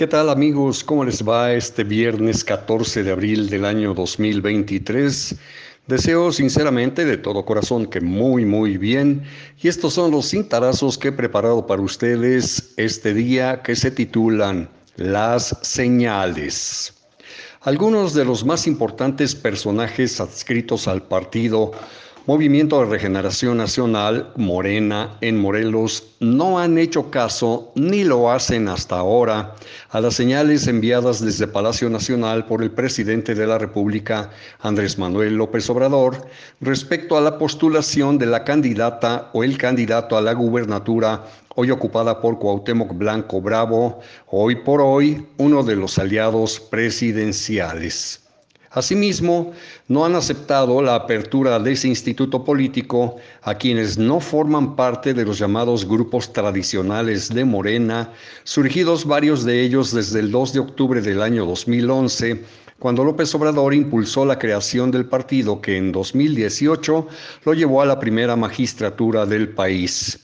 [0.00, 0.82] ¿Qué tal amigos?
[0.82, 5.36] ¿Cómo les va este viernes 14 de abril del año 2023?
[5.88, 9.22] Deseo sinceramente de todo corazón que muy muy bien
[9.60, 14.70] y estos son los cintarazos que he preparado para ustedes este día que se titulan
[14.96, 16.94] Las señales.
[17.60, 21.72] Algunos de los más importantes personajes adscritos al partido
[22.26, 28.98] Movimiento de Regeneración Nacional, Morena, en Morelos, no han hecho caso ni lo hacen hasta
[28.98, 29.54] ahora
[29.88, 34.30] a las señales enviadas desde Palacio Nacional por el presidente de la República,
[34.60, 36.28] Andrés Manuel López Obrador,
[36.60, 42.20] respecto a la postulación de la candidata o el candidato a la gubernatura hoy ocupada
[42.20, 48.29] por Cuauhtémoc Blanco Bravo, hoy por hoy uno de los aliados presidenciales.
[48.72, 49.52] Asimismo,
[49.88, 55.24] no han aceptado la apertura de ese instituto político a quienes no forman parte de
[55.24, 58.12] los llamados grupos tradicionales de Morena,
[58.44, 62.44] surgidos varios de ellos desde el 2 de octubre del año 2011,
[62.78, 67.08] cuando López Obrador impulsó la creación del partido que en 2018
[67.44, 70.19] lo llevó a la primera magistratura del país.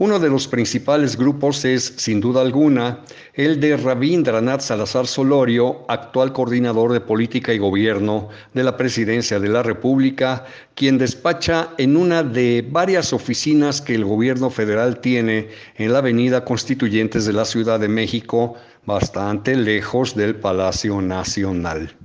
[0.00, 3.00] Uno de los principales grupos es, sin duda alguna,
[3.34, 9.48] el de Rabindranath Salazar Solorio, actual coordinador de política y gobierno de la Presidencia de
[9.48, 10.44] la República,
[10.76, 16.44] quien despacha en una de varias oficinas que el gobierno federal tiene en la avenida
[16.44, 18.54] Constituyentes de la Ciudad de México,
[18.86, 21.97] bastante lejos del Palacio Nacional.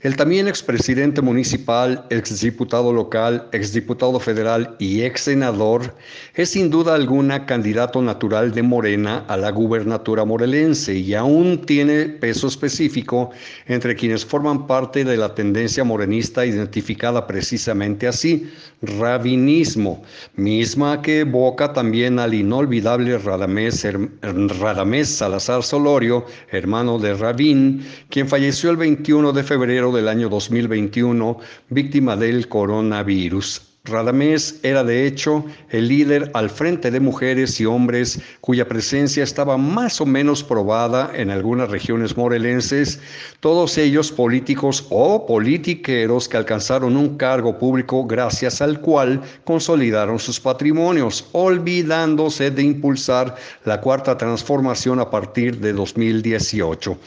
[0.00, 5.92] El también expresidente municipal, exdiputado local, exdiputado federal y ex senador
[6.34, 12.04] es sin duda alguna candidato natural de Morena a la gubernatura morelense y aún tiene
[12.06, 13.30] peso específico
[13.66, 18.48] entre quienes forman parte de la tendencia morenista identificada precisamente así,
[18.82, 20.04] rabinismo,
[20.36, 23.84] misma que evoca también al inolvidable Radamés,
[24.22, 31.38] Radamés Salazar Solorio, hermano de Rabín, quien falleció el 21 de febrero del año 2021,
[31.70, 33.68] víctima del coronavirus.
[33.88, 39.56] Radamés era de hecho el líder al frente de mujeres y hombres cuya presencia estaba
[39.56, 43.00] más o menos probada en algunas regiones morelenses,
[43.40, 50.38] todos ellos políticos o politiqueros que alcanzaron un cargo público gracias al cual consolidaron sus
[50.38, 56.98] patrimonios, olvidándose de impulsar la cuarta transformación a partir de 2018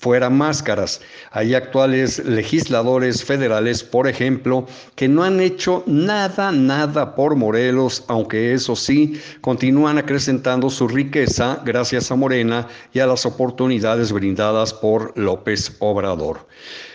[0.00, 1.00] fuera máscaras.
[1.30, 4.66] Hay actuales legisladores federales, por ejemplo,
[4.96, 11.60] que no han hecho nada, nada por Morelos, aunque eso sí, continúan acrecentando su riqueza
[11.64, 16.46] gracias a Morena y a las oportunidades brindadas por López Obrador.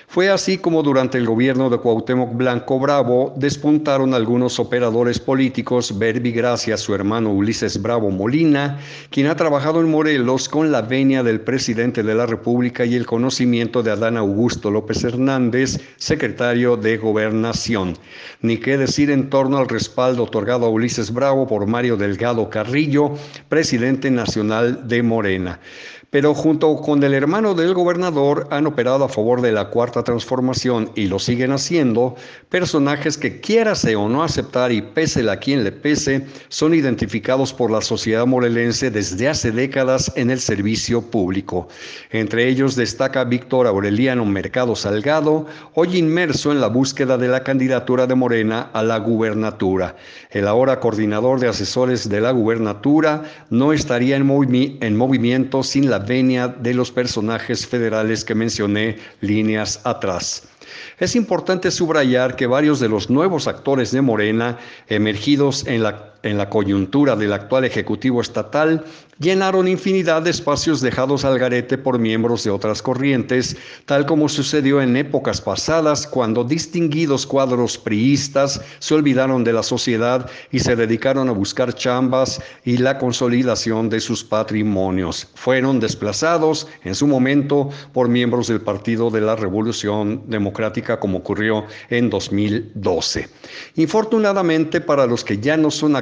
[0.08, 6.32] Fue así como durante el gobierno de Cuauhtémoc Blanco Bravo despuntaron algunos operadores políticos, Verbi
[6.32, 8.80] gracias su hermano Ulises Bravo Molina,
[9.10, 13.06] quien ha trabajado en Morelos con la venia del presidente de la República y el
[13.06, 17.98] conocimiento de Adán Augusto López Hernández, secretario de Gobernación.
[18.42, 23.16] Ni qué decir en torno al respaldo otorgado a Ulises Bravo por Mario Delgado Carrillo,
[23.50, 25.60] presidente nacional de Morena
[26.16, 30.90] pero junto con el hermano del gobernador han operado a favor de la cuarta transformación
[30.96, 32.16] y lo siguen haciendo,
[32.48, 37.70] personajes que quiérase o no aceptar y pese a quien le pese, son identificados por
[37.70, 41.68] la sociedad morelense desde hace décadas en el servicio público.
[42.12, 48.08] Entre ellos destaca Víctor Aureliano Mercado Salgado, hoy inmerso en la búsqueda de la candidatura
[48.08, 49.98] de Morena a la gubernatura.
[50.32, 56.05] El ahora coordinador de asesores de la gubernatura no estaría en, en movimiento sin la
[56.06, 60.44] venia de los personajes federales que mencioné líneas atrás.
[61.00, 64.58] Es importante subrayar que varios de los nuevos actores de Morena,
[64.88, 68.84] emergidos en la en la coyuntura del actual Ejecutivo Estatal,
[69.20, 73.56] llenaron infinidad de espacios dejados al garete por miembros de otras corrientes,
[73.86, 80.30] tal como sucedió en épocas pasadas cuando distinguidos cuadros priistas se olvidaron de la sociedad
[80.52, 85.30] y se dedicaron a buscar chambas y la consolidación de sus patrimonios.
[85.36, 91.66] Fueron desplazados en su momento por miembros del Partido de la Revolución Democrática como ocurrió
[91.90, 93.30] en 2012.
[93.76, 95.96] Infortunadamente para los que ya no son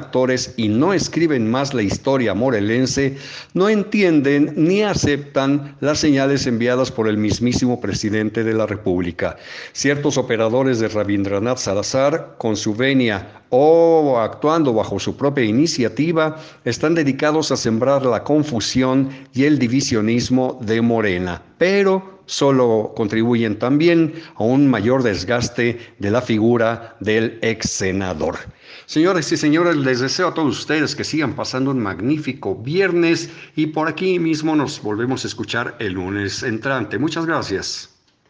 [0.56, 3.16] y no escriben más la historia morelense,
[3.52, 9.36] no entienden ni aceptan las señales enviadas por el mismísimo presidente de la República.
[9.72, 16.94] Ciertos operadores de Rabindranath Salazar, con su venia o actuando bajo su propia iniciativa, están
[16.94, 21.42] dedicados a sembrar la confusión y el divisionismo de Morena.
[21.58, 28.36] Pero solo contribuyen también a un mayor desgaste de la figura del ex senador.
[28.86, 33.68] Señores y señores, les deseo a todos ustedes que sigan pasando un magnífico viernes y
[33.68, 36.98] por aquí mismo nos volvemos a escuchar el lunes entrante.
[36.98, 37.93] Muchas gracias.